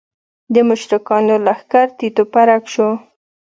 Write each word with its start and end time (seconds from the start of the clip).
د 0.53 0.55
مشرکانو 0.69 1.35
لښکر 1.45 1.87
تیت 1.97 2.17
و 2.21 2.25
پرک 2.33 2.63
شو. 2.73 2.89